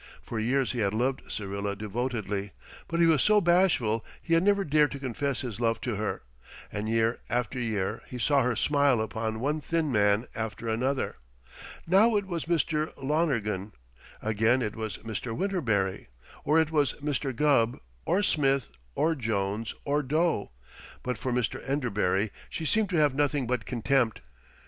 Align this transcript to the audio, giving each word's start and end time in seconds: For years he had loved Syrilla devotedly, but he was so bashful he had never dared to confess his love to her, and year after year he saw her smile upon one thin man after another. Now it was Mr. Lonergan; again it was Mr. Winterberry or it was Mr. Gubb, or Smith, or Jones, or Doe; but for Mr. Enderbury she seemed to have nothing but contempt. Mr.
For 0.23 0.39
years 0.39 0.71
he 0.71 0.79
had 0.79 0.95
loved 0.95 1.31
Syrilla 1.31 1.75
devotedly, 1.75 2.53
but 2.87 2.99
he 2.99 3.05
was 3.05 3.21
so 3.21 3.39
bashful 3.39 4.03
he 4.19 4.33
had 4.33 4.41
never 4.41 4.63
dared 4.63 4.89
to 4.93 4.99
confess 4.99 5.41
his 5.41 5.59
love 5.59 5.79
to 5.81 5.93
her, 5.93 6.23
and 6.71 6.89
year 6.89 7.19
after 7.29 7.59
year 7.59 8.01
he 8.07 8.17
saw 8.17 8.41
her 8.41 8.55
smile 8.55 8.99
upon 8.99 9.39
one 9.39 9.61
thin 9.61 9.91
man 9.91 10.25
after 10.33 10.67
another. 10.67 11.17
Now 11.85 12.15
it 12.15 12.25
was 12.25 12.45
Mr. 12.45 12.91
Lonergan; 12.97 13.73
again 14.23 14.63
it 14.63 14.75
was 14.75 14.97
Mr. 14.97 15.37
Winterberry 15.37 16.07
or 16.43 16.59
it 16.59 16.71
was 16.71 16.93
Mr. 16.93 17.31
Gubb, 17.31 17.77
or 18.03 18.23
Smith, 18.23 18.69
or 18.95 19.13
Jones, 19.13 19.75
or 19.85 20.01
Doe; 20.01 20.49
but 21.03 21.19
for 21.19 21.31
Mr. 21.31 21.61
Enderbury 21.69 22.31
she 22.49 22.65
seemed 22.65 22.89
to 22.89 22.97
have 22.99 23.13
nothing 23.13 23.45
but 23.45 23.67
contempt. 23.67 24.21
Mr. 24.21 24.57